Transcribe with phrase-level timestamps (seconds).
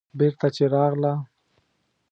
[0.17, 1.13] بېرته چې راغله.